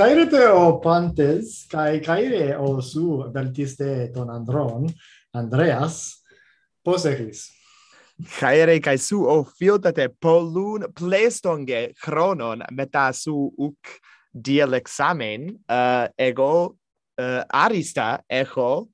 [0.00, 4.86] Cairete o Pantes, kai caire o su beltiste ton Andron,
[5.34, 6.22] Andreas,
[6.82, 7.50] posegis.
[8.38, 14.00] Caire kai su o filtate polun plestonge chronon meta su uc
[14.32, 16.76] dialexamen, uh, eh, ego
[17.20, 18.88] uh, arista echo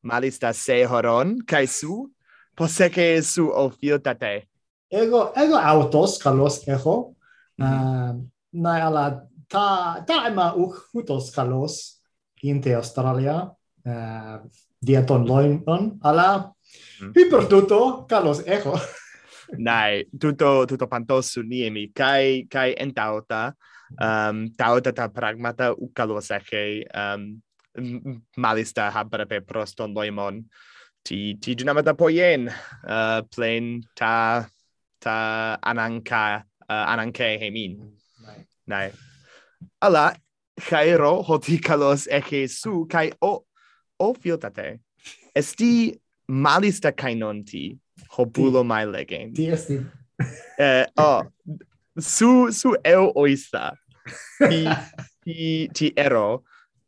[0.00, 2.06] malista se horon, kai su
[2.54, 4.46] posege su o filtate.
[4.88, 7.16] Ego, ego autos, kalos echo,
[7.58, 8.14] eh, mm -hmm.
[8.14, 12.00] uh, na ala ta taima uk hutos kalos
[12.42, 13.52] inte Australia
[13.84, 14.36] uh,
[14.80, 17.06] dieton loinon ala mm-hmm.
[17.06, 17.12] mm.
[17.14, 18.74] vi per tutto kalos echo
[19.52, 23.52] Nai, tutto tutto pantos niemi kai kai entauta
[24.00, 27.36] um tauta ta pragmata u kalos eche um
[28.36, 30.40] malista habra pe proston loimon
[31.04, 32.48] ti ti dinamata poien
[32.88, 34.48] uh, plain ta
[35.02, 35.16] ta
[35.58, 37.72] ananka uh, ananke hemin.
[37.76, 38.38] Mm, nai.
[38.66, 38.86] Nai
[39.82, 40.14] alla
[40.60, 43.44] chairo hotikalos echesu kai o
[43.98, 44.78] o fiotate.
[45.34, 47.78] Esti malista kainonti
[48.16, 49.80] hobulo mai legen ti esti.
[50.58, 51.22] Eh oh
[51.98, 53.72] su su eo oista.
[54.38, 54.68] Ti
[55.24, 56.42] ti ti ero.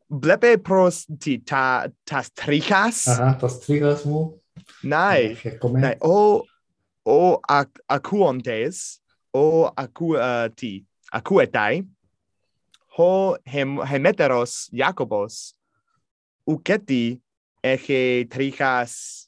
[0.08, 4.38] Blepe pros ti ta tas tricas aha tas tricas mu.
[4.82, 5.36] Nai.
[5.72, 6.44] Nai o
[7.04, 9.00] o ac acuontes
[9.34, 11.82] o acu uh, eh, ti acuetai
[12.96, 15.54] ho hem, hemeteros Jacobos
[16.46, 17.20] uketi
[17.62, 19.26] eche trichas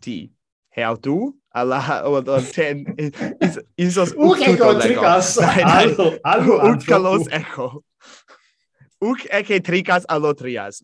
[0.00, 0.30] ti.
[0.70, 2.84] He autu alla o ten
[3.40, 7.82] is isos uke trichas allo allo utkalos echo.
[9.00, 10.82] Uk eche trichas allotrias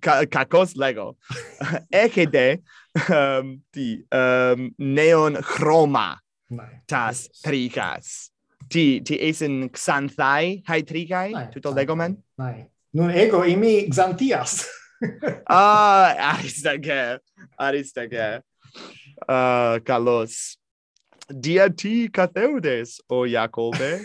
[0.00, 1.16] kakos lego.
[1.92, 2.60] Eche de
[3.10, 6.18] um, ti um, neon chroma
[6.50, 6.82] nice.
[6.86, 8.30] tas trichas
[8.72, 9.54] ti ti esen
[9.84, 12.56] xanthai hai trigai tuto legomen mai
[12.94, 14.52] nun ego imi xanthias
[15.58, 17.18] ah aristake
[17.58, 18.24] aristake
[19.28, 20.60] uh ah, kalos
[21.30, 24.00] dia ti catheudes o jacobe.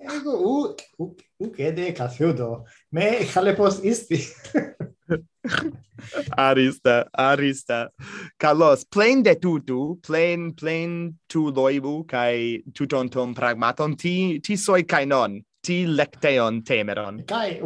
[0.00, 2.64] Ego u u u kede catheudo?
[2.90, 4.18] Me chalepos isti.
[6.36, 7.90] arista, arista.
[8.38, 14.84] Carlos, plen de tutu, plen, plen tu loibu, cae tuton tom pragmaton, ti, ti soi
[14.84, 17.22] cainon, ti lecteon temeron.
[17.26, 17.60] Cae,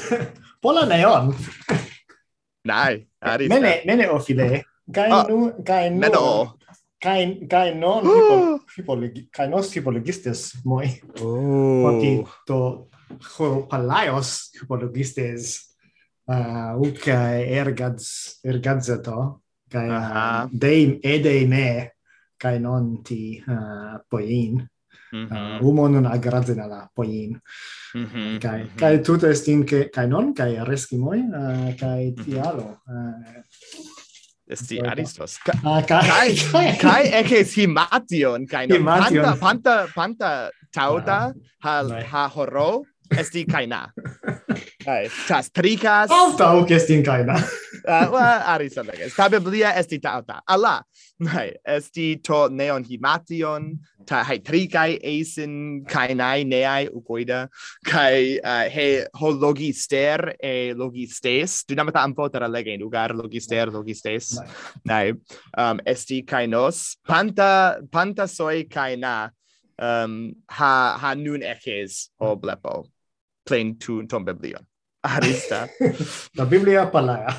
[0.62, 1.34] pola neon.
[2.66, 3.54] Nai, arista.
[3.54, 6.00] Mene, mene ofile, cae oh, nu, cae nu.
[6.00, 6.58] Meno.
[7.02, 8.06] Cae, cae non,
[9.36, 10.88] cae nos hipologistes moi.
[11.20, 11.84] Oh.
[11.84, 12.12] Poti
[12.48, 12.60] to
[13.36, 14.56] hor palaios.
[16.26, 18.06] Ah, uh, uk ergaz,
[18.42, 20.48] ergadzato kai uh ah, -huh.
[20.50, 21.92] dei ede me
[22.38, 24.66] kai non ti ah, uh, poin
[25.12, 25.60] Mm -hmm.
[25.62, 27.40] uh, umon un agradzen alla poin.
[27.94, 28.38] Mm -hmm.
[28.38, 28.78] Kai, mm -hmm.
[28.78, 32.82] kai tuta estin ke kai non, kai reskimoi, uh, kai tialo.
[32.90, 33.22] Uh,
[34.46, 35.38] Esti Aristos.
[35.42, 35.52] Ka,
[35.86, 36.34] kai,
[36.78, 38.78] kai, kai si mation kai non.
[38.78, 39.24] Himation.
[39.24, 40.32] Panta, panta, panta
[40.70, 41.20] tauda,
[41.62, 41.82] ah.
[41.82, 43.90] ha, ha horo, esti kai na.
[44.86, 45.08] kai.
[45.28, 47.40] Chastrikas Altau kestin kaina.
[47.88, 48.74] Ah, wa aris
[49.14, 50.82] ta biblia esti tauta ala.
[51.22, 57.46] Hai esti to neon himation ta hai trikai eisen kainai neai ukoida.
[57.84, 61.62] Kai ah, he hologister e logistes.
[61.68, 64.34] Dynamata ampoter allege legen lugar logister logistes.
[64.84, 65.12] Nai
[65.56, 66.96] um esti kainos.
[67.06, 69.30] Panta panta soi kaina
[69.78, 72.88] um ha ha nun ekes o blepo.
[73.44, 74.66] Plain to ton biblion
[75.06, 75.68] arista.
[76.38, 77.34] la Biblia palaya.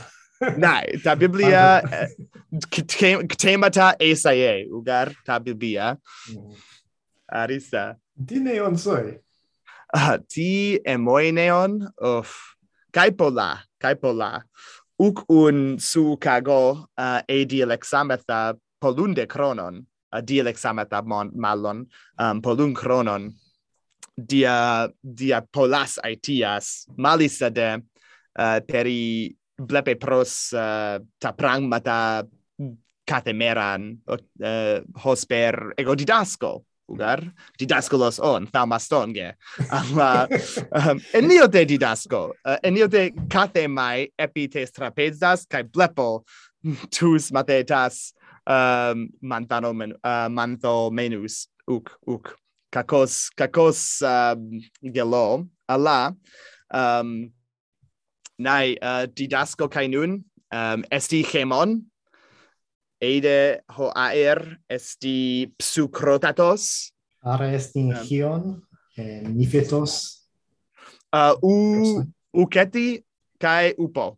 [0.58, 2.08] Nai, ta Biblia eh,
[3.38, 5.98] temata esaie, ugar ta Biblia.
[6.30, 6.54] Mm-hmm.
[7.32, 7.98] Arista.
[8.16, 9.18] Dine on soi.
[9.94, 12.56] Ah, ti emoineon of
[12.92, 14.44] kai pola, kai pola.
[15.00, 21.86] Uk un su kago uh, e dialexametha polunde cronon, a dialexametha mon, malon,
[22.18, 23.32] um, polun chronon,
[24.18, 27.80] dia dia polas aitias malisa de eh,
[28.42, 32.26] uh, peri blepe pros uh, ta pragmata
[33.08, 37.20] katemeran uh, eh, hosper ego didasco ugar?
[37.60, 39.36] Didascolos on thamastonge
[39.72, 40.28] ama
[40.78, 46.24] um, enio de didasco uh, enio de kathemai epites trapezas kai blepo
[46.92, 48.14] tus matetas
[48.48, 52.36] um, mantano men, uh, manto menus uk uk
[52.72, 55.48] kakos kakos um, gelo.
[55.68, 56.16] Ala
[56.74, 57.32] um
[58.40, 61.82] nai uh, didasco kainun um esti chemon
[63.02, 66.92] eide ho aer esti psucrotatos.
[67.24, 68.46] Ara esti um, hion
[68.98, 70.28] eh, nifetos.
[71.14, 71.54] Uh, u
[72.34, 73.04] uketi
[73.40, 74.18] kai upo.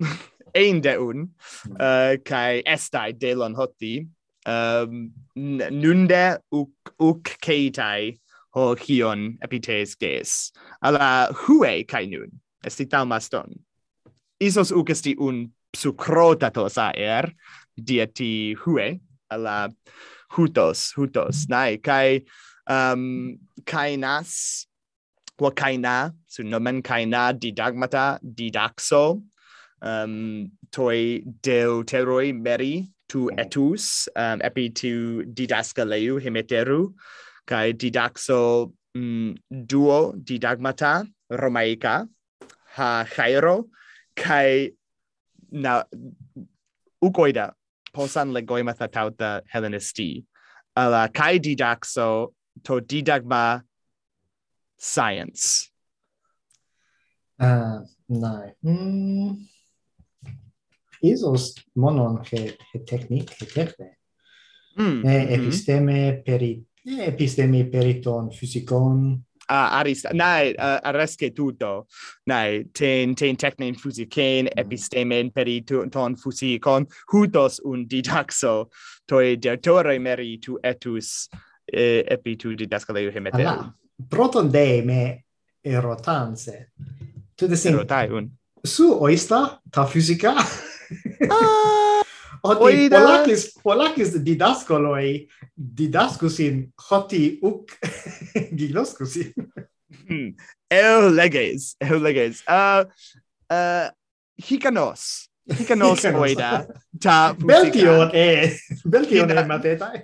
[0.54, 1.76] Ein de un mm.
[1.80, 4.02] uh, kai estai delon hoti
[4.46, 8.18] um, nunde uc, uc ceitai
[8.54, 10.52] ho hion epites ges.
[10.82, 13.58] Ala hue kai nun, esti talmaston.
[14.42, 17.32] Isos uc esti un psucrotatos aer,
[17.78, 19.00] dieti hue,
[19.30, 19.70] ala
[20.36, 22.22] hutos, hutos, nai, kai
[22.68, 24.66] um, ehm, kainas,
[25.38, 29.22] qua kaina, su nomen kaina didagmata, didaxo,
[29.82, 34.92] um, toi deuteroi meri, tu etus um, epi tu
[35.38, 36.80] didaskaleu himeteru
[37.50, 39.32] kai didaxo mm,
[39.72, 39.98] duo
[40.28, 40.92] didagmata
[41.42, 41.94] romaica
[42.76, 43.56] ha chairo
[44.22, 44.72] kai
[45.64, 45.74] na
[47.08, 47.46] ukoida
[47.92, 50.10] posan legoimatha tauta hellenisti
[50.82, 52.08] ala kai didaxo
[52.64, 53.44] to didagma
[54.78, 55.70] science
[57.40, 57.78] ah, uh
[58.08, 59.51] no mm
[61.02, 63.98] isos monon che tecniche tecne
[64.80, 65.04] mm.
[65.04, 66.22] eh, episteme mm.
[66.22, 71.86] peri episteme periton physikon ah, arista nai uh, areske tutto.
[72.26, 74.58] Nai ten ten technen fusiken mm.
[74.58, 78.68] epistemen periton fusikon hutos un didaxo.
[79.06, 81.28] Toi deutore meritu etus
[81.72, 83.74] eh, epitu didascaleu hemetel Alla,
[84.08, 85.24] proton de me
[85.64, 86.72] erotanse
[87.36, 88.30] tu desin erotai un.
[88.64, 90.34] su oista ta fisica
[91.30, 92.02] Ah!
[92.42, 97.70] Hoti polakis, polakis didaskoloi didaskusin, hoti uk
[98.58, 99.30] gignoskusin.
[100.08, 100.34] hmm.
[100.70, 102.02] el leges Uh,
[102.48, 102.86] ah, uh,
[103.50, 103.90] ah,
[104.42, 105.28] hikanos.
[105.50, 106.66] Hikanos oida.
[107.00, 108.58] Ta Beltion e.
[108.84, 110.02] Beltion e matetai.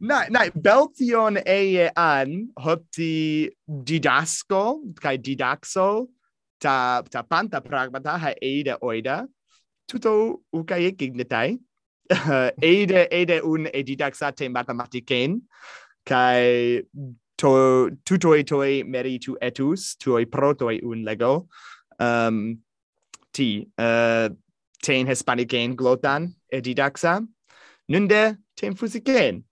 [0.00, 6.08] Nai, nai, beltion e an hoti didasco, kai didaxo,
[6.60, 9.26] ta, ta panta pragmata ha eida oida,
[9.88, 11.58] tuto ukaye gignetai
[12.62, 15.40] eide eide un edidaxate mathematiken
[16.04, 16.82] kai
[17.38, 21.48] to tutoi toi meritu etus tuoi protoi un lego.
[21.98, 22.58] Um
[23.32, 24.28] ti uh,
[24.82, 27.26] ten hispaniken glotan edidaxa
[27.88, 29.44] nunde ten fusiken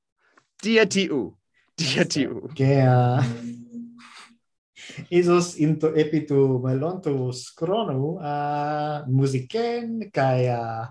[0.63, 1.37] dia tiu.
[1.77, 2.49] Dia tiu.
[2.57, 3.25] Yeah.
[5.11, 10.85] Isos into epitu melontu scronu a uh, musiken kai a uh,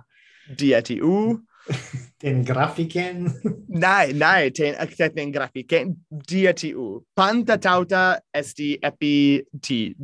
[0.57, 1.41] dietiu
[2.21, 3.31] ten grafiken.
[3.67, 4.75] Nai nai ten
[5.15, 5.95] ten grafiken.
[6.09, 9.95] Dietiu panta tauta esti epi ti.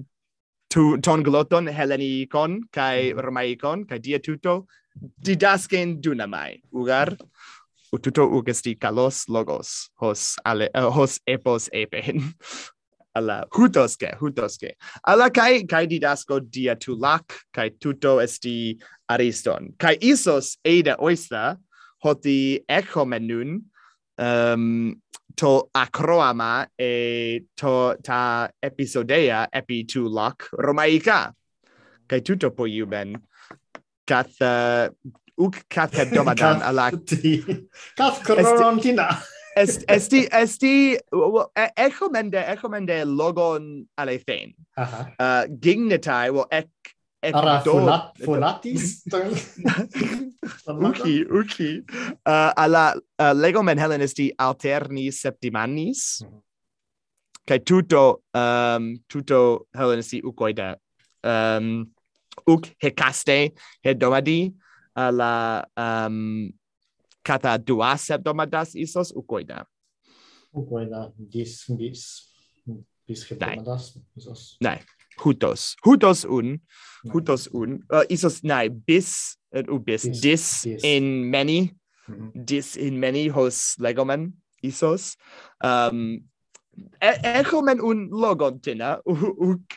[0.70, 3.20] Tu ton gloton helenikon kai mm-hmm.
[3.20, 4.66] romaikon kai dietuto
[5.24, 6.62] didasken dunamai.
[6.74, 7.18] Ugar
[7.92, 12.34] ututo ugesti kalos logos hos ale uh, hos epos epen
[13.20, 14.74] alla hutoske hutoske
[15.04, 18.78] alla kai kai didasco dia tulak kai tuto esti
[19.10, 19.74] ariston.
[19.78, 21.58] Kai isos eida oista
[22.04, 23.60] hoti ekomenun
[24.20, 24.96] um
[25.36, 31.34] to akroama e to ta episodeia epi tulak romaika.
[32.08, 33.16] Kai tuto po iuben
[34.06, 34.90] kath uh,
[35.38, 36.92] uk kath domadan alla.
[37.98, 39.10] kath korontina
[39.60, 40.98] Est, esti, esti,
[41.76, 44.54] echo mende, echo mende logon alethein.
[44.78, 45.02] Aha.
[45.20, 46.70] Uh, gignitai well, ec,
[47.22, 49.04] ec Ara, do, fulat, fulatis?
[50.90, 51.72] uki, uki.
[52.26, 56.22] Uh, alla, uh, lego men hellenisti alterni septimanis.
[56.24, 56.42] Mm -hmm.
[57.48, 60.78] Kai tuto, um, tuto hellenisti ukoida.
[61.24, 61.92] Um,
[62.48, 63.52] uk hecaste,
[63.84, 64.54] hedomadi,
[64.96, 66.48] alla, um,
[67.24, 69.66] kata dua septomadas isos ukoida.
[70.54, 72.32] Ukoida dis bis
[73.08, 74.58] bis septomadas isos.
[74.62, 74.80] Nei.
[75.20, 75.76] Hutos.
[75.84, 76.56] Hutos un.
[76.56, 77.14] Nein.
[77.14, 77.84] Hutos un.
[77.92, 81.76] Uh, isos nei bis et uh, ubis dis, dis, in many.
[82.08, 82.46] Mm -hmm.
[82.46, 84.34] Dis in many hos legomen
[84.64, 85.18] isos.
[85.64, 86.24] Um
[87.02, 89.76] echomen un logon tina uk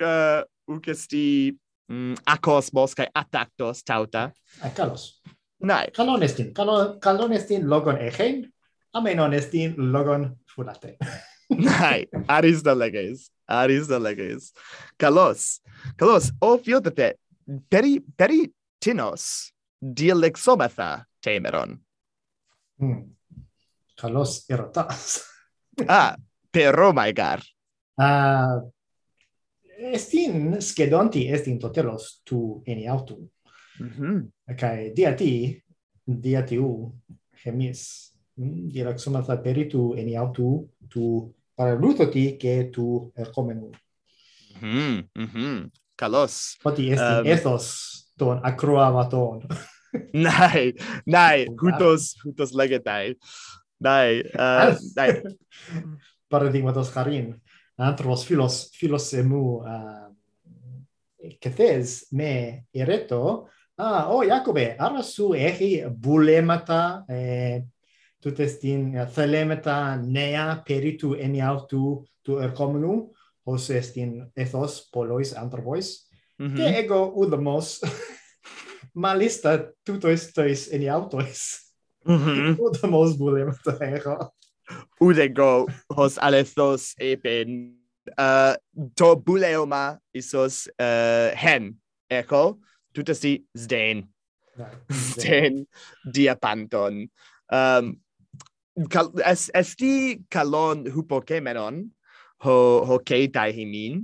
[0.69, 1.53] uk uh, esti
[1.89, 4.33] mm, akos mos kai atactos tauta.
[4.63, 5.23] Akalos.
[5.62, 5.87] Nai.
[5.97, 6.54] Kallon estin.
[6.54, 8.52] Kallon, kallon estin logon echein,
[8.92, 10.97] amenon estin logon furate.
[11.49, 13.31] Nej, aris da leges.
[13.47, 14.52] Aris da leges.
[14.97, 15.61] Kalos.
[15.97, 17.14] Kalos, o fiotate,
[17.71, 18.47] peri, peri
[18.81, 21.78] tinos dialexomatha temeron.
[22.78, 23.14] Hmm.
[24.00, 25.21] Kalos erotas.
[25.88, 26.16] ah,
[26.50, 27.42] pero maigar.
[27.99, 28.73] Ah, uh,
[29.92, 33.28] estin skedonti estin totelos tu eni autum.
[33.83, 34.31] Mhm.
[34.59, 35.62] Kai diati
[36.07, 36.93] diati u
[37.43, 43.71] chemis mm, diela somata peritu eni autu tu paraluto ti che tu comenu.
[44.61, 45.09] Mhm.
[45.15, 45.71] Mhm.
[45.97, 46.59] Kalos.
[46.62, 47.67] Poti est um, ethos
[48.17, 49.43] ton acroamaton.
[50.12, 50.73] Nai,
[51.07, 53.15] nai, hutos, hutos legetai.
[53.79, 55.23] Nai, uh, nai.
[56.33, 57.35] Paradigmatos karin.
[57.77, 60.09] Antros filos, filos emu, eh,
[61.29, 63.49] uh, kethes me ereto,
[63.79, 67.64] Ah, oh, Jacobe, ara su ehi bulemata eh, e
[68.21, 73.11] tutestin eh, thelemata nea peritu eniautu tu ercomenu,
[73.47, 76.07] hos estin ethos polois anthropois,
[76.38, 76.57] mm -hmm.
[76.57, 77.81] que ego udamos
[78.95, 81.73] malista tutois tois eniautois.
[82.05, 82.57] Mm -hmm.
[82.61, 84.35] udamos bulemata ego.
[85.00, 87.79] Udego hos alethos epen
[88.19, 92.59] eh, uh, to buleoma isos uh, hen, echo,
[92.93, 94.05] tutasi si sden
[94.91, 95.67] sden
[96.05, 97.09] diapanton.
[97.53, 97.97] Um
[98.89, 101.85] cal es esti calon hupokemenon,
[102.45, 102.57] ho
[102.89, 104.03] ho keitai himin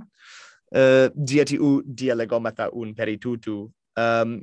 [0.75, 4.39] uh, dia u dialegomata un peritutu um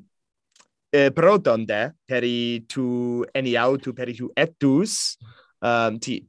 [0.93, 5.17] eh, e, protonde peri tu eniautu peri tu etus
[5.63, 6.25] um, ti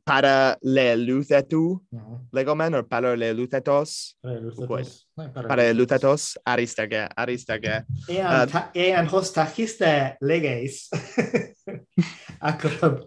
[0.61, 2.19] le uh -huh.
[2.33, 4.15] legomen or paraleluthetos
[5.47, 10.89] para le luthetos aristage aristage ean uh, ean tachiste leges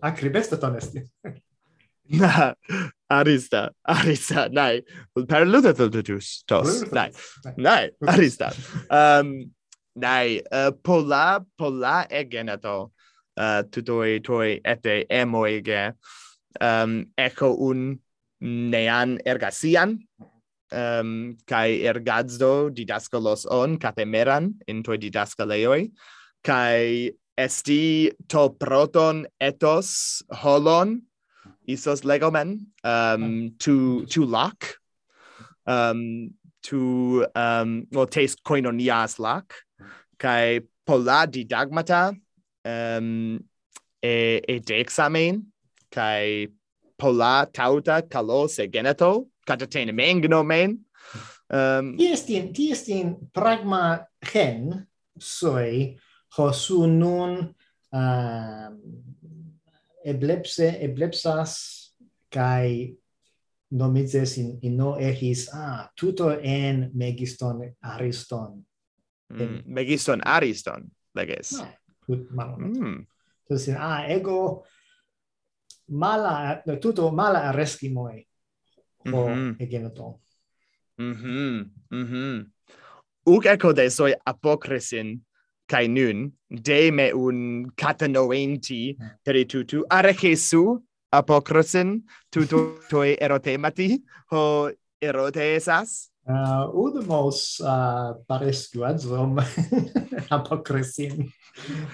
[0.03, 1.41] akrib tonesti esti.
[2.11, 2.55] Na
[3.09, 4.83] arista arista nai.
[5.29, 7.11] Paraleluthetus tos nai.
[7.57, 7.91] nai.
[8.07, 8.53] Arista.
[8.91, 9.51] Um
[9.95, 12.93] nai uh, pola pola egenato
[13.37, 15.93] uh, tutoi toi ete emoige
[16.61, 17.99] um, eco un
[18.41, 19.99] nean ergasian
[20.73, 25.91] um, kai ergazdo didascalos on catemeran in toi didascaleoi
[26.43, 31.01] kai esti to proton etos holon
[31.71, 34.77] isos legomen um, to to lock.
[35.67, 39.55] Um, to um, well, taste koinonias lock.
[40.19, 42.17] Kai pola didagmata
[42.65, 43.39] um,
[44.03, 45.43] e, e de examen,
[45.91, 46.49] kai
[46.99, 50.79] pola tauta kalos e geneto, katatene mengnomen.
[51.51, 54.87] Um, tiestin, tiestin pragma gen
[55.19, 55.97] soi
[56.37, 57.55] hosu nun
[57.93, 58.77] um,
[60.07, 61.57] eblepse, eblepsas
[62.31, 62.95] kai
[63.71, 68.65] nomizes in, in no ehis, ah, tuto en megiston ariston.
[69.31, 71.53] Mm, megiston ariston, leges.
[71.53, 71.65] No.
[71.65, 71.80] Ah,
[72.11, 72.75] tut malum.
[72.75, 73.07] Mm.
[73.49, 74.65] Tos, ah, ego
[75.89, 78.27] mala, tutto mala arreskimoi
[79.13, 79.63] ho mm -hmm.
[79.63, 80.15] egeneton.
[80.99, 81.71] Mhm.
[81.91, 82.53] Mm mhm.
[83.27, 85.21] Uk eco de soi apocresin
[85.67, 89.87] kai nun de me un catanoenti teritutu mm.
[89.91, 92.59] archesu apocresin tutu
[92.91, 99.35] toi erotemati ho erotesas Uh, udmos uh, parescuat zom
[100.37, 101.27] apocresin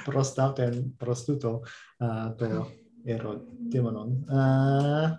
[0.05, 1.65] prostaten prostuto
[2.05, 2.69] uh, to
[3.09, 4.13] ero demonon.
[4.29, 5.17] Uh,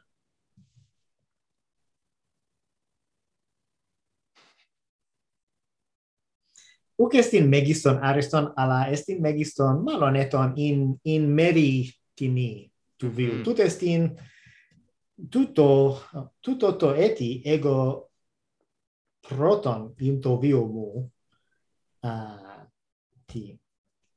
[6.97, 13.41] Uc estin megiston ariston ala estin megiston maloneton in in meri tini tu viu.
[13.41, 13.43] Mm.
[13.45, 14.13] Tut estin
[15.29, 16.01] tuto
[16.41, 18.06] tuto to eti ego
[19.27, 20.89] proton interview mu
[22.03, 22.62] uh,
[23.27, 23.60] ti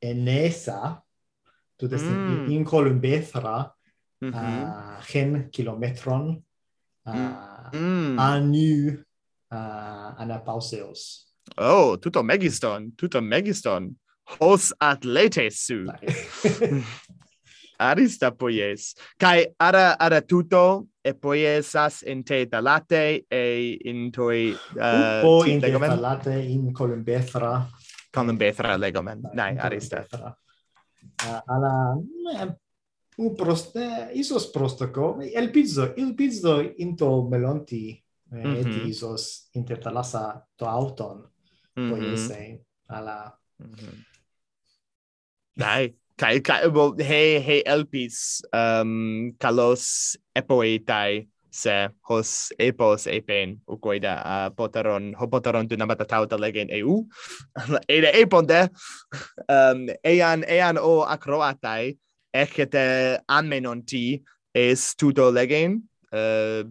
[0.01, 1.03] enesa
[1.77, 2.51] tu des mm.
[2.51, 3.75] in columbethra
[4.21, 4.63] mm -hmm.
[4.65, 6.43] uh, gen kilometron
[7.07, 8.19] uh, mm.
[8.19, 9.03] anu
[9.51, 11.27] uh, anapauseos
[11.57, 13.97] oh tuto megiston tuto megiston
[14.39, 15.87] hos atletes su.
[17.81, 18.95] arista poies.
[19.19, 25.61] Kai ara ara tuto e poiesas in te talate e in toi uh, po in
[25.61, 27.69] te talate in columbethra
[28.11, 29.31] columbethra legomen.
[29.33, 30.05] Nai arista.
[30.13, 31.97] uh, alla
[33.17, 37.97] u proste isos prostoco el pizzo il pizzo into melonti
[38.33, 38.57] eh, mm -hmm.
[38.57, 41.19] et isos intertalasa to auton.
[41.19, 41.91] Mm -hmm.
[41.91, 44.09] poiese alla mm -hmm.
[45.61, 48.17] Dai, kai kai well hey hey elpis
[48.63, 49.85] um kalos
[50.41, 51.27] epoetai
[51.61, 51.77] se
[52.09, 52.31] hos
[52.67, 57.07] epos epen u koida uh, potaron ho potaron tu namata tauta legen eu
[58.23, 58.61] epon de
[59.57, 61.97] um ean ean o akroatai
[62.43, 62.85] ekete
[63.39, 64.05] anmenon ti
[64.55, 66.63] es tuto legen uh,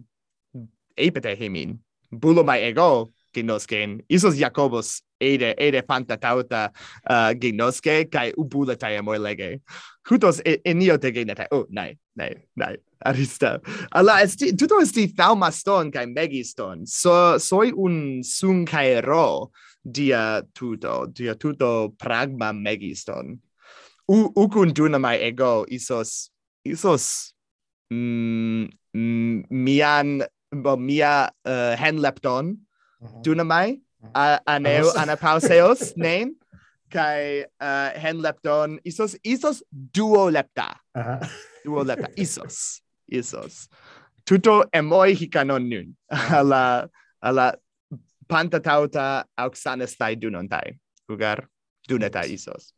[0.96, 1.78] epete himin.
[2.12, 6.70] Bulo mai ego gnosken isos jacobus ede ede panta tauta
[7.08, 9.60] uh, ginoske kai ubula tai amor lege.
[10.06, 12.76] Kutos enio te geneta oh nai nai nai.
[13.04, 13.60] Arista.
[13.92, 16.86] Alla esti tuto esti thaumaston kai megiston.
[16.86, 19.50] So soy un sun kai ro
[19.84, 23.38] dia tuto dia tuto pragma megiston.
[24.08, 26.30] U ukun duna mai ego isos
[26.66, 27.32] isos
[27.92, 30.20] mm, mm, mian
[30.52, 32.58] bo mia uh, hen lepton
[33.00, 33.22] Mm-hmm.
[33.24, 34.10] dunamai mm-hmm.
[34.14, 35.02] a aneu uh-huh.
[35.02, 36.34] anapauseos nein
[36.92, 41.28] kai uh, hen lepton isos isos duo lepta uh -huh.
[41.64, 43.68] duo lepta isos isos.
[44.24, 45.96] Tuto emoi hikanon nun.
[46.12, 46.34] Uh-huh.
[46.38, 46.88] Ala
[47.22, 47.54] ala
[48.28, 50.78] panta tauta auxanestai dunontai.
[51.10, 51.46] Ugar
[51.88, 52.72] duneta isos.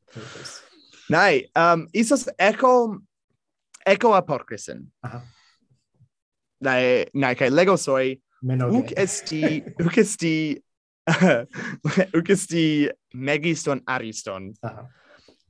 [1.10, 3.00] Nai um isos echo
[3.86, 5.22] echo aporkrisen uh -huh.
[6.60, 8.78] nai nai kai legosoi Menoghe.
[8.78, 10.34] Uk esti, uk esti,
[12.18, 14.52] uk esti megiston ariston.
[14.62, 14.86] Aha.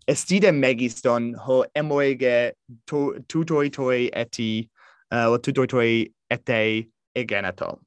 [0.08, 2.52] Estide megiston ho emoege
[2.86, 4.68] to, tutoi toi eti,
[5.14, 6.60] uh, o tutoi toi ete
[7.16, 7.78] egenato.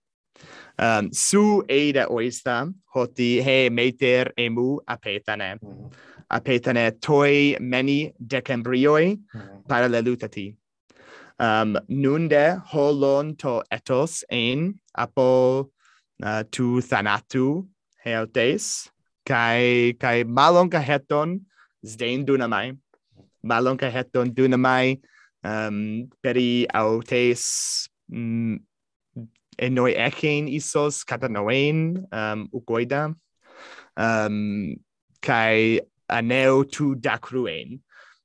[0.79, 5.55] Um, su eida oista hoti he meter emu apetane.
[5.55, 5.93] Mm -hmm.
[6.29, 9.63] Apetane toi meni decembrioi mm -hmm.
[9.67, 10.55] parallelutati
[11.39, 15.71] um, nunde holon to etos ein apo
[16.23, 17.67] uh, tu thanatu
[18.03, 18.89] heotes
[19.25, 21.41] kai kai malonka heton
[21.85, 22.77] zdein dunamai
[23.43, 25.01] malonka heton dunamai
[25.43, 28.57] um, peri autes mm,
[29.57, 33.13] enoi ekein isos katanoen um, ugoida.
[33.95, 34.75] Um,
[35.21, 37.79] kai aneo tu dacruen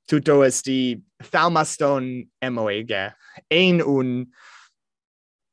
[0.07, 3.13] tutto esti thalmaston emoege
[3.49, 4.25] ein un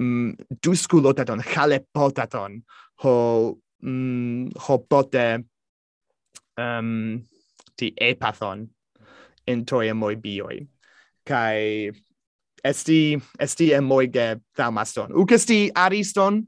[0.03, 0.33] mm,
[0.63, 2.63] dusculotaton halepotaton
[3.03, 5.45] ho mm, ho pote
[6.57, 7.23] um,
[7.77, 8.69] ti epathon
[9.47, 10.67] in toi moi bioi
[11.25, 11.93] kai
[12.65, 16.43] esti esti emoige thalmaston uc esti ariston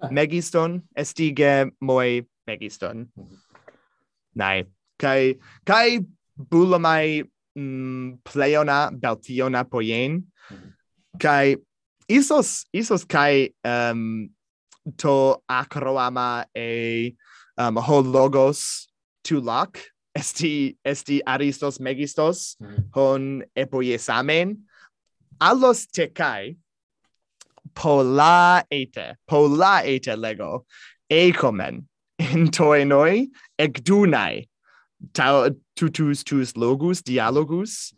[0.00, 0.10] ah.
[0.10, 3.38] megiston esti ge moi megiston mm -hmm.
[4.34, 4.64] nai
[4.98, 5.98] kai kai
[6.50, 7.24] bulamai
[7.56, 10.22] mm, Pleiona Baltiona Poien.
[10.50, 10.72] Mhm.
[11.18, 11.56] Kai
[12.08, 14.30] isos isos kai um
[14.96, 17.14] to acroama e
[17.58, 18.86] um ho logos
[19.24, 19.78] to lock
[20.14, 22.84] esti esti aristos megistos mm -hmm.
[22.94, 24.56] hon epoiesamen
[25.40, 26.56] allos te kai
[27.74, 30.64] pola ete pola ete lego
[31.10, 31.88] e komen
[32.18, 34.48] in toinoi ekdunai
[35.12, 37.94] tau tutus tus logus dialogus.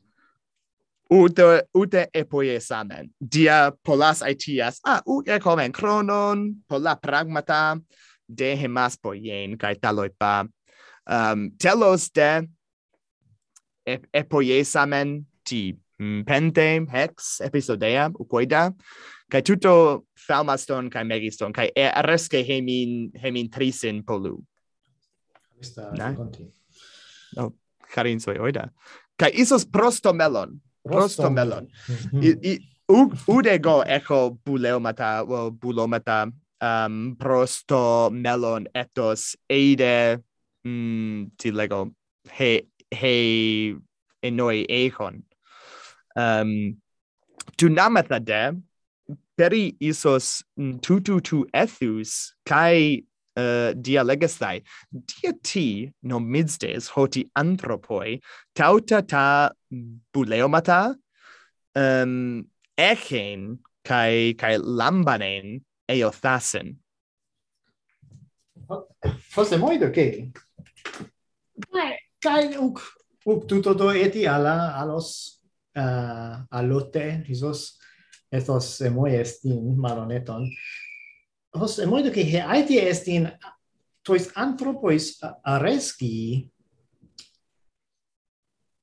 [1.09, 7.81] Ute ute epoies amen dia polas itias a ah, ut comen chronon pola pragmata
[8.29, 10.49] de hemas poien kai taloipa.
[11.09, 12.45] Um telos de
[13.87, 18.77] ep, epoies amen ti mm, pente hex episodea ukoida
[19.31, 24.45] kai tuto falmaston kai megiston kai eresce hemin hemin trisin polu
[25.61, 26.47] Esta, Conti
[27.39, 27.53] oh,
[27.95, 28.69] harinsoj oida.
[29.19, 30.61] Kai isos prosto melon.
[30.87, 31.69] Prosto melon.
[31.89, 32.23] Mhm.
[32.23, 40.19] I, i u, udego echo buleomata well, bulomata um, prosto melon etos eide
[40.65, 41.91] mm, ti lego
[42.31, 43.75] he he
[44.23, 45.23] enoi echon.
[46.17, 46.77] Um,
[47.57, 48.53] tu namata de
[49.37, 53.03] peri isos mm, tutu tu ethus kai
[53.39, 54.59] uh, dialegestai.
[54.91, 58.19] Dia ti nomidstes hoti anthropoi
[58.55, 59.51] tauta ta
[60.13, 60.83] buleomata
[61.79, 62.45] um
[62.77, 66.77] echen kai kai lambanen eothasen.
[69.33, 70.31] Fosse moido che?
[72.21, 72.83] Kai uk
[73.25, 75.41] uk tuto do eti ala alos
[75.77, 77.79] uh, alote risos
[78.33, 80.45] ethos emoiestin maloneton.
[81.55, 83.31] Hos, modo che he que est in
[84.03, 86.51] tois anthropois areski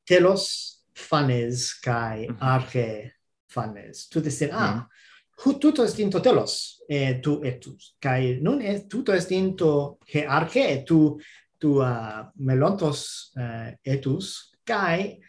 [0.05, 2.37] telos fanes kai mhm.
[2.39, 3.13] arche
[3.47, 4.07] fanes.
[4.07, 4.89] Tu destin, ah, mm.
[5.37, 7.95] est in estinto telos e tu etus.
[7.99, 11.19] Kai nun est tuto estinto he arche tu
[11.59, 15.19] tu uh, melontos uh, etus kai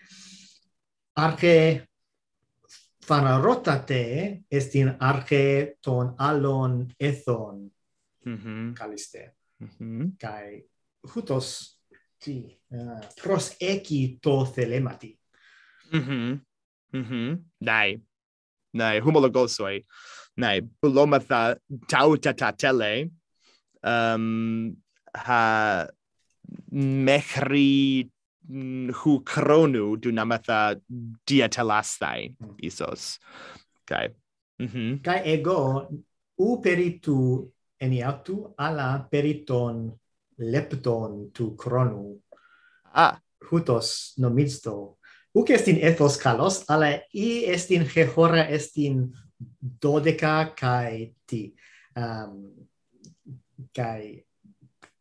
[1.17, 1.89] arche
[3.07, 7.71] phanarotate est in arche ton alon ethon.
[8.25, 8.75] Mm -hmm.
[8.75, 9.35] caliste.
[9.61, 10.17] Mm -hmm.
[10.19, 10.65] kai
[11.15, 11.77] hutos
[12.19, 15.11] ti uh, pros eki to thelemati
[15.93, 16.41] mhm mm
[16.93, 17.35] mhm mm
[17.69, 18.01] dai
[18.79, 19.77] nai homologosoi
[20.43, 21.41] nai bulomatha
[21.91, 22.93] tautatatele
[23.93, 24.27] um
[25.27, 25.43] ha
[27.07, 28.11] mechri
[28.49, 30.77] hu cronu du namatha
[31.27, 32.57] diatelastai hmm.
[32.63, 33.19] isos.
[33.87, 34.09] Kai.
[34.61, 35.89] Mm kai ego
[36.39, 39.93] u peritu eniatu ala periton
[40.39, 42.19] lepton tu kronu.
[42.95, 43.19] Ah.
[43.51, 44.97] Hutos nomisto.
[45.35, 49.13] Uc estin ethos kalos ala i estin hehora estin
[49.61, 51.53] dodeca kai ti
[51.97, 52.53] um
[53.75, 54.25] kai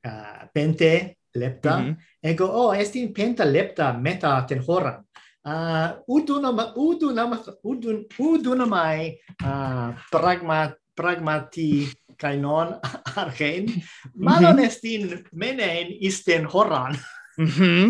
[0.05, 1.78] uh, pente lepta.
[1.78, 1.95] Mm -hmm.
[2.30, 5.06] ego o oh, esti penta lepta meta tenhoran
[5.45, 11.86] uh, ah, udunama udunama udun udunamai uh, ah, pragma pragmati
[12.17, 12.80] kai non
[13.21, 13.67] argen.
[14.15, 14.67] Malon mm -hmm.
[14.67, 15.02] estin
[15.36, 16.95] menen isten horan
[17.38, 17.86] mm -hmm.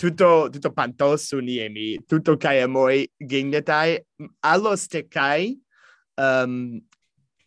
[0.00, 4.00] tutto tutto pantoso niemi tutto kai amoi gignetai.
[4.42, 5.56] Allos te kai
[6.16, 6.80] um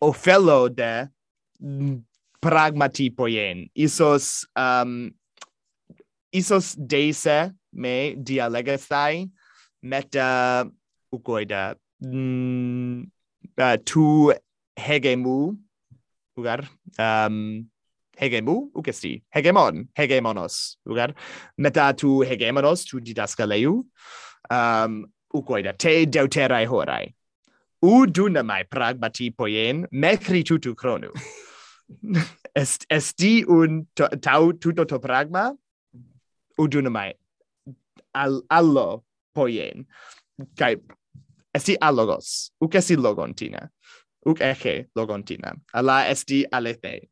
[0.00, 1.10] ofello de
[1.60, 1.98] mm,
[2.40, 5.10] pragmati poien isos um
[6.32, 9.30] isos deise me dialegestai
[9.82, 10.66] meta
[11.12, 13.06] ukoida uh, mm,
[13.58, 14.32] uh, tu
[14.76, 15.56] hegemu
[16.36, 16.60] ugar
[16.98, 17.66] um
[18.16, 21.14] hegemu ukesti hegemon hegemonos ugar
[21.58, 23.72] meta uh, tu hegemonos tu didaskaleu
[24.50, 27.14] um ukoida te deuterai horai.
[27.82, 31.10] U dunamai pragmati poien mekri tutu kronu.
[32.54, 35.56] Est esti un to, tau tuto to pragma?
[36.62, 36.90] ujuno
[38.14, 39.86] al allo poien
[40.58, 40.76] kai
[41.54, 43.68] esti allogos uk esti logontina
[44.26, 47.08] uk ege logontina alla esti alete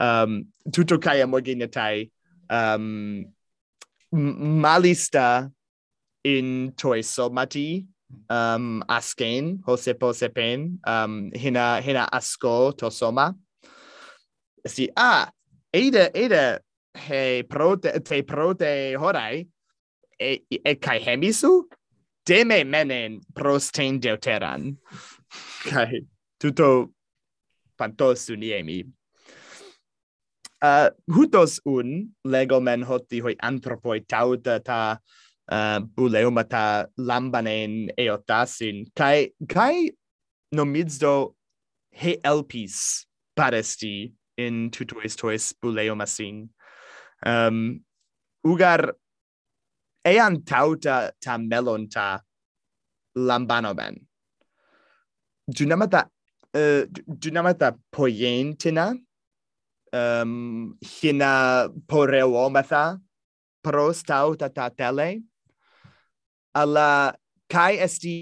[0.00, 2.10] um tuto kai amogenetai
[2.50, 3.24] um
[4.62, 5.50] malista
[6.24, 7.86] in toisomati
[8.30, 13.34] um asken hosepo sepen um hina hina asko to soma.
[14.66, 15.30] Si ah
[15.72, 16.60] ida ida
[16.96, 19.46] he prote te prote horai
[20.18, 21.64] e e kai hemisu?
[22.26, 24.76] De me menen prostein deuteran
[25.70, 26.00] kai
[26.40, 26.90] tuto
[27.78, 28.84] pantos uniemi
[30.62, 34.98] uh, hutos un legomen hoti hoi anthropoi tauta ta
[35.52, 38.86] uh, buleuma ta lambanen eotasin.
[38.96, 39.90] Kai kai
[40.54, 41.34] nomidzdo
[41.90, 43.06] he elpis
[43.36, 46.48] paresti in tutois tois buleumasin
[47.24, 47.80] Um,
[48.44, 48.92] ugar
[50.04, 52.20] ean tauta ta melon ta.
[55.48, 56.08] Dunamata
[56.54, 58.98] uh, dunamata poientina
[59.92, 63.00] um, hina poreomatha
[63.62, 65.22] pros tauta ta tele
[66.54, 67.14] alla
[67.48, 68.14] kai esti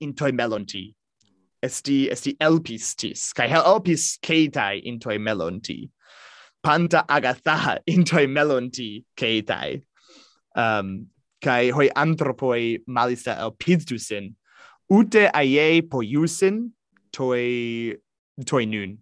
[0.00, 0.84] intoi melonti
[1.62, 5.78] esti esti elpistis kai helpis keitai intoi melonti
[6.66, 9.82] panta agatha in toy melonti keitai
[10.56, 11.10] Um,
[11.44, 14.30] kai hoi anthropoi malista el piddusin,
[14.88, 16.72] ute aie poiusin
[17.12, 17.94] toi,
[18.46, 18.96] toi nun.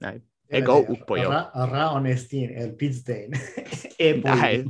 [0.00, 1.28] nai Ego yeah, upoio.
[1.30, 3.38] Ra, ra honestin el pizdein.
[4.00, 4.64] e Ai.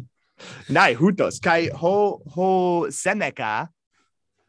[0.68, 1.40] Nai, hutos.
[1.40, 3.66] Kai ho, ho Seneca,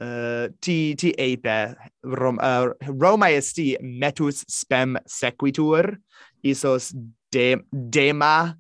[0.02, 5.96] uh, ti, ti eipe, Rom, uh, Roma esti metus spem sequitur,
[6.44, 6.94] isos
[7.32, 8.58] de dema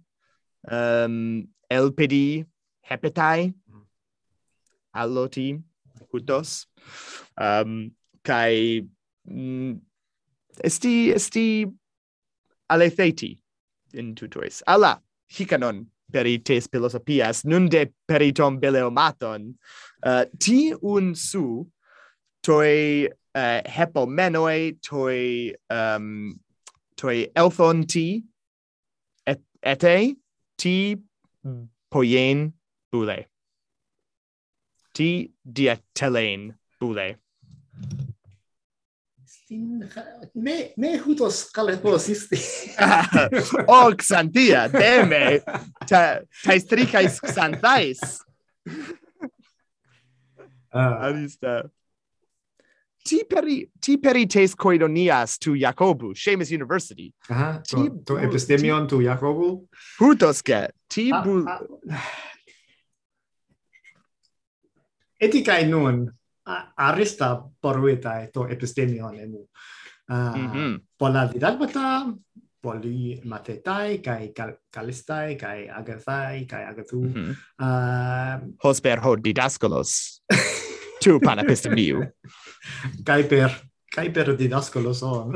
[0.71, 2.45] um lpd
[2.81, 3.53] hepetai
[4.93, 5.59] alloti
[6.11, 6.67] hutos
[7.39, 7.91] um
[8.23, 8.81] kai
[9.25, 9.81] mm,
[10.63, 11.67] esti esti
[12.69, 13.31] aletheti
[13.93, 15.01] in tutois alla
[15.37, 19.55] hikanon perites philosophias nunde periton beleomaton
[20.05, 21.67] uh, ti un su
[22.43, 26.39] toi uh, hepomenoi toi um
[26.97, 28.23] toi elthon ti
[29.27, 30.15] et ete
[30.57, 30.97] ti
[31.91, 32.51] poien
[32.91, 33.17] bule.
[34.93, 35.09] Ti
[35.43, 37.15] dietelen bule.
[40.35, 42.39] Me me hutos kalepos isti
[43.75, 45.41] o xantia deme.
[45.87, 47.99] Ta ta strikais xantais.
[50.71, 51.03] Ah.
[51.07, 51.69] alista
[53.03, 57.11] ti peri ti perites koidonias tu Jacobu, Seamus University.
[57.29, 59.67] Aha, ti to, to epistemion tu Jacobu.
[59.99, 61.45] Hutoske, ti ah, bu...
[61.47, 61.59] Ah.
[65.21, 66.07] Eticae nun
[66.77, 69.47] arista poruita to epistemion emu.
[70.11, 70.79] Uh, mm -hmm.
[70.97, 72.13] Pola didalbata,
[72.61, 74.57] poli matetai kai cal
[75.37, 77.01] kai agathai kai agathu.
[77.01, 77.35] Mm -hmm.
[77.61, 80.21] uh, Hosper ho didascolos.
[81.01, 82.05] tu panepistemiu.
[83.05, 83.57] Kai per
[83.91, 85.35] kai per didascolo son.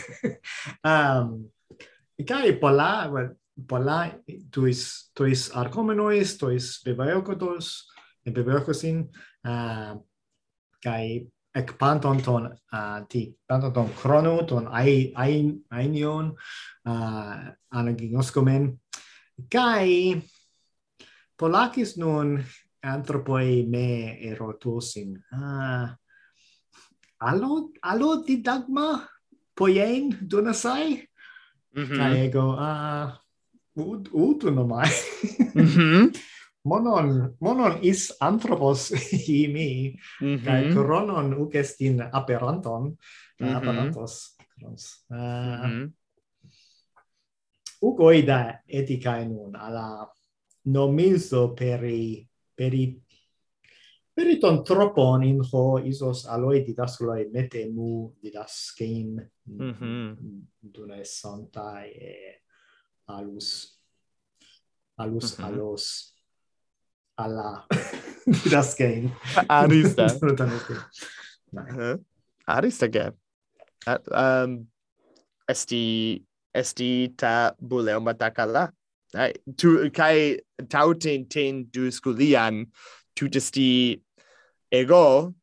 [0.92, 1.50] um
[2.26, 3.10] kai pola
[3.66, 3.98] pola
[4.50, 7.88] tuis tuis arcomenois tuis bibliocotos
[8.24, 9.02] e bibliocosin
[9.46, 9.98] uh,
[10.82, 16.30] kai ec panton ton uh, ti panton ton chrono ton ai ai ainion
[16.86, 18.70] uh, anagnoscomen
[19.50, 20.22] kai
[21.42, 22.38] Polakis nun
[22.82, 25.94] anthropoi me erotosin ah
[27.22, 29.06] allo allo didagma
[29.54, 31.06] poien donasai
[31.74, 31.96] mm -hmm.
[31.98, 33.14] kai ego ah
[33.78, 34.90] ut ut nomai
[35.54, 36.02] mm -hmm.
[36.70, 38.90] monon monon is anthropos
[39.26, 40.44] himi mm -hmm.
[40.44, 43.56] kai kronon ugestin aperanton mm -hmm.
[43.56, 44.14] aperantos
[44.62, 45.66] uh, ah.
[45.66, 45.86] mm -hmm.
[47.82, 48.58] ugoida
[49.30, 50.10] nun alla
[50.64, 52.31] nomiso peri
[52.62, 52.84] peri
[54.14, 60.10] periton troponin ho isos aloi didascoloi metemu didascein mm -hmm.
[60.74, 62.14] dune sontai e
[63.10, 63.48] alus
[64.96, 65.46] alus mm -hmm.
[65.48, 65.84] alos
[67.16, 67.66] alla
[68.44, 69.10] didascein
[69.48, 70.06] arista
[71.52, 71.62] no.
[71.82, 71.96] Eh?
[72.46, 74.52] arista gap um eh, ehm,
[75.48, 75.84] esti
[76.54, 78.68] esti ta buleo batakala
[79.56, 82.66] tu kai tautin ten du skulian
[83.16, 84.00] tu desti
[84.70, 85.34] ego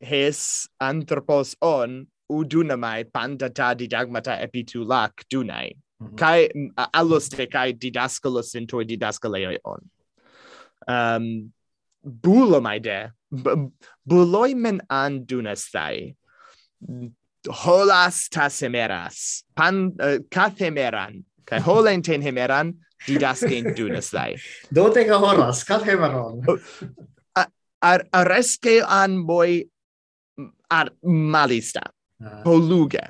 [0.00, 5.72] hes anthropos on u dunamai pandata didagmata epitulak dunai.
[6.00, 6.16] Mm -hmm.
[6.16, 6.48] kai
[6.92, 9.80] alloste kai didaskalos in toi didaskalei on.
[10.88, 11.52] Um
[12.06, 13.10] bulomaide
[14.06, 16.14] buloimen an dunastai
[17.50, 22.74] holas tasemeras pan eh, uh, kathemeran kai holen ten hemeran
[23.06, 24.36] didaskein dunasai.
[24.74, 26.42] Dodeca horas, kathemeron.
[27.82, 29.64] ar areske an boi
[30.38, 31.84] mm, ar malista.
[32.22, 32.42] Ah.
[32.44, 33.04] Poluge.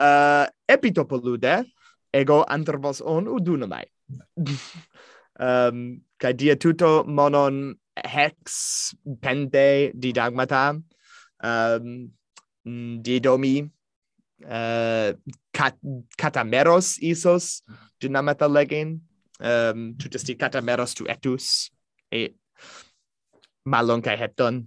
[0.00, 1.64] Uh, epito polude,
[2.12, 3.84] ego anter on udunamai.
[5.40, 10.80] um, kai dia tuto monon hex pente didagmata,
[11.42, 12.10] um,
[12.66, 13.70] mm, didomi,
[14.44, 15.12] uh,
[15.60, 15.76] cat
[16.16, 17.60] catameros isos
[18.00, 19.00] dynamata legen
[19.40, 21.68] um tu testi catameros tu etus
[22.12, 22.32] e
[23.64, 24.64] malon kai hepton.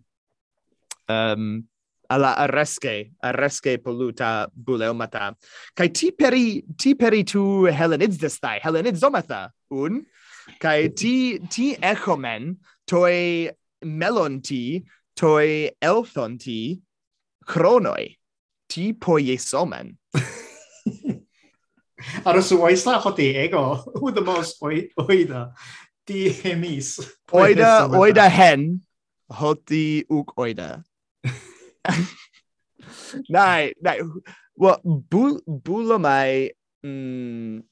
[1.10, 1.65] Um
[2.10, 5.34] alla arresque arresque poluta buleomata
[5.73, 10.06] kai ti peri ti peri tu helenidstai helenidzomata un?
[10.60, 13.49] Kai ti ti echomen toi
[13.82, 14.84] melonti
[15.15, 16.82] toi elthonti
[17.45, 18.17] chronoi
[18.67, 19.97] ti poiesomen.
[22.26, 25.54] Arus oisla hoti ego, u the most oida,
[26.06, 27.00] di hemis.
[27.32, 28.82] Oida, oida hen,
[29.30, 30.84] hoti uk oida.
[33.30, 34.00] Nai, nai,
[34.56, 36.52] well, bu, bulamai,
[36.84, 37.63] mm,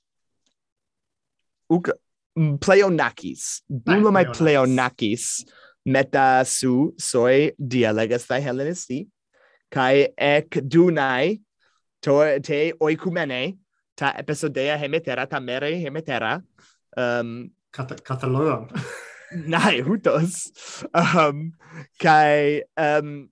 [1.69, 1.89] uk,
[2.37, 5.43] mm, pleonakis, bulamai pleonakis,
[5.85, 9.07] meta su soi dialegas thai Hellenisti,
[9.71, 11.41] kai ek dunai,
[12.01, 13.57] to te oikumene,
[14.01, 16.41] ta episodea hemetera, ta mere hemetera.
[16.97, 18.65] Um, Cat Catalogan.
[19.53, 20.49] Nai, hutos.
[20.93, 21.53] Um,
[22.01, 23.29] kai, um,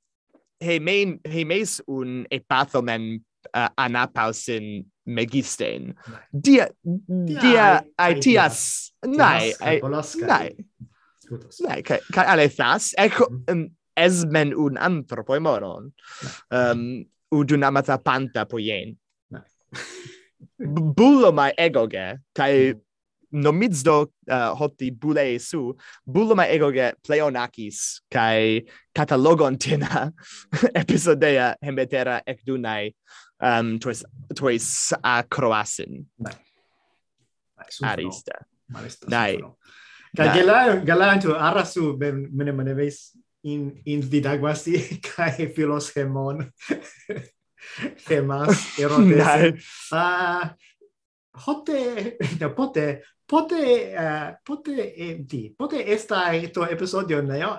[0.61, 3.19] hemein, hemeis un epathomen
[3.53, 5.95] uh, anapausin megistein.
[6.31, 10.55] Dia, dia, dia ai tias, nai, nai.
[11.65, 13.43] Nai, kai, kai alethas, ecco, mhm.
[13.49, 13.65] um,
[13.97, 15.91] esmen un anthropoimonon,
[16.53, 16.85] um,
[17.33, 18.95] udunamata panta poien.
[19.33, 19.43] Nai.
[20.59, 23.41] bulo mai egoge kai mm-hmm.
[23.43, 25.75] nomizdo uh, hoti bule su
[26.05, 30.11] bulo mai egoge pleonakis kai catalogon tena
[30.81, 32.95] episodea hembetera ekdunai
[33.41, 34.03] um tois
[34.35, 36.05] tois acroasin
[37.83, 38.35] arista.
[39.07, 39.37] dai
[40.17, 42.73] kai gela gela tu arasu ben mene mene
[43.43, 46.51] in in didagwasi kai philos hemon.
[48.09, 49.57] hemas ero desu.
[49.91, 50.55] Ah,
[51.45, 57.57] hote, no, pote, pote, uh, pote, eh, di, pote esta to episodio neo?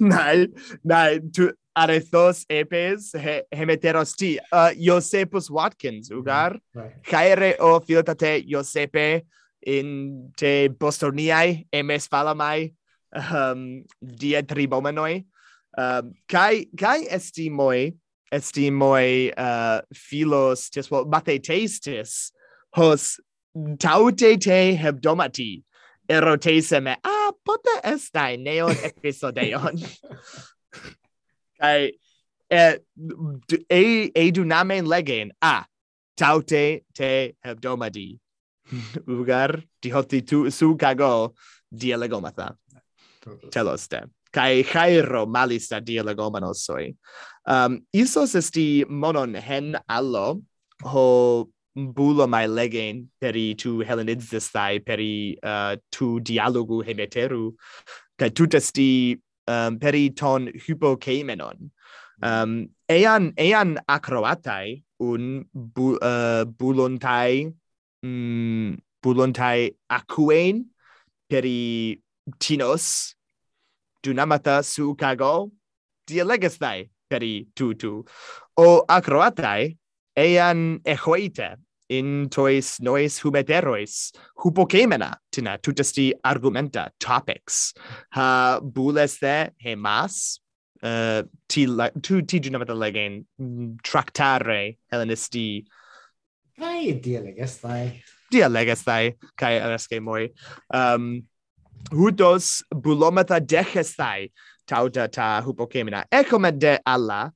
[0.00, 0.48] nein,
[0.82, 4.36] nein, tu arethos epes he, hemeteros ti.
[4.38, 7.02] Eh, uh, Iosepus Watkins, mm, ugar, right.
[7.04, 9.22] caere o filtate Josepe
[9.66, 12.72] in te Bostoniae emes falamai
[13.12, 15.24] ehm, um, dia tribomenoi.
[15.70, 17.92] Um, ehm, kai, kai estimoi
[18.32, 22.32] estimoi uh, philos tis quod matheteistis
[22.76, 23.18] hos
[23.78, 25.50] taute te hebdomati
[26.08, 29.78] erotese me ah pote estai neon episodeon.
[31.60, 31.92] Kai
[32.50, 32.82] et
[33.68, 35.64] e e dunamen legen ah
[36.16, 37.12] taute te
[37.46, 38.18] hebdomadi
[39.18, 41.34] ugar dihoti tu su kago
[41.72, 42.56] dialegomatha
[43.50, 46.96] telos te kai chairo malista dialogomanosoi.
[47.46, 50.42] Um, isos esti monon hen allo
[50.84, 57.52] ho bulo mai legen peri tu hellenizistai peri uh, tu dialogu hemeteru
[58.18, 61.70] kai tutesti um, peri ton hypokemenon
[62.22, 67.52] um, ean ean acroatai un bu, uh, bulontai
[68.04, 70.66] mm, bulontai acuen
[71.28, 72.02] peri
[72.38, 73.14] tinos
[74.02, 75.50] dunamata su kago
[76.06, 78.04] dialegestai peri tutu.
[78.56, 79.76] O acroatai
[80.16, 81.56] ean echoite
[81.88, 87.74] in tois nois humeterois hupokemena tina tutesti argumenta topics.
[88.10, 90.40] Ha bules the hemas
[90.82, 91.66] uh, eh, ti
[92.02, 93.26] tu ti dunamata legen
[93.82, 95.64] tractare hellenisti.
[96.58, 100.28] Kai dialegestai dialegestai kai arasque moi.
[100.72, 101.26] Um
[101.88, 104.30] hudos bulomata dechestai
[104.66, 107.32] tauta ta hupokemena ecomen de alla.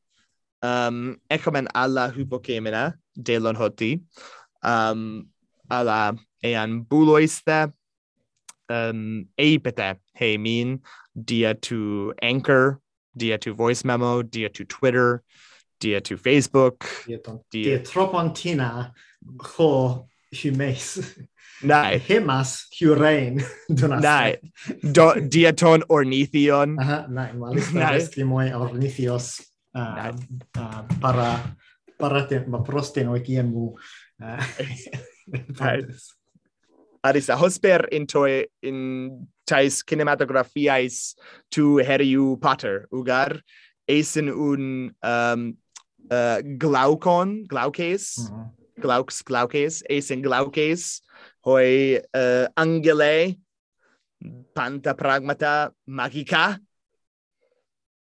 [0.63, 4.01] Um ekomen alla hupokemena delon hoti.
[4.63, 5.29] Um
[5.71, 7.73] alla ean buloiste.
[8.69, 10.81] Um eipete heimin
[11.15, 12.81] dia to anchor
[13.17, 15.23] dia to voice memo dia to twitter
[15.81, 17.19] dia to facebook dia,
[17.51, 18.93] dia tropontina
[19.41, 20.99] ho humes
[21.63, 21.99] Nai.
[22.09, 24.03] Hemas hurain donas.
[24.03, 24.37] Nai.
[24.83, 26.77] Do, diaton ornithion.
[26.81, 29.41] Aha, nai, malista restimoi ornithios
[29.75, 30.13] uh,
[30.59, 31.57] uh, para,
[31.99, 33.75] para te, ma prosten noi kiemu.
[34.23, 34.43] Uh,
[37.05, 41.15] Arisa, hosper in toi, in tais kinematografiais
[41.51, 43.43] tu heriu pater, ugar,
[43.87, 45.57] eisen un um,
[46.11, 48.81] uh, glaucon, glauces, mm -hmm.
[48.81, 51.03] glauks, glauces, eisen glauces,
[51.45, 53.37] hoi uh, angele
[54.55, 56.59] panta pragmata magica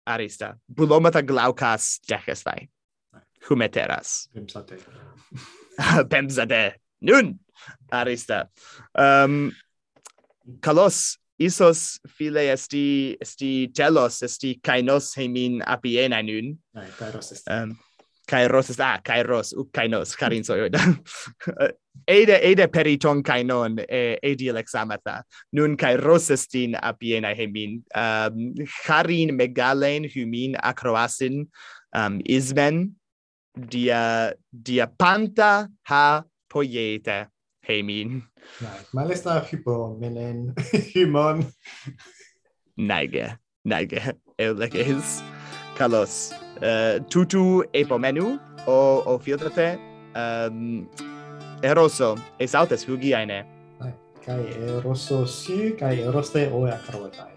[0.05, 2.69] arista bulomata glaucas decestai
[3.49, 4.29] humeteras.
[4.33, 4.77] Pemsate.
[6.11, 7.39] Pemsate nun
[7.91, 8.49] arista.
[8.97, 9.51] Um
[10.59, 16.57] kalos isos file esti esti telos esti kainos hemin apiena nun.
[16.75, 17.49] Ai kairos esti.
[17.51, 17.75] Um,
[18.27, 20.79] kairos is ah kairos u kainos karinso oida
[22.07, 27.83] ede ede periton kainon e edi lexamatha nun kairos estin apiena hemin.
[27.95, 28.53] Um
[28.85, 31.47] harin megalen humin akroasin
[31.93, 32.91] um ismen
[33.55, 37.27] dia dia panta ha poiete
[37.67, 38.23] hemin.
[38.61, 38.87] Nice.
[38.93, 40.53] malesta hypo menen
[40.91, 41.45] humon
[42.89, 45.21] nige nige eulekes
[45.77, 49.79] kalos uh, tutu epomenu o o filtrate um,
[50.15, 50.87] ehm,
[51.61, 53.45] eroso esautes fugiaine
[53.85, 53.93] eh,
[54.25, 54.43] kai
[54.77, 57.32] eroso si kai eroste o acrobatai